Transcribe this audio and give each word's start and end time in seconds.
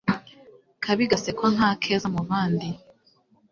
Akabi 0.77 1.03
gasekwa 1.11 1.47
nk'akeza 1.55 2.07
muvandi. 2.15 2.69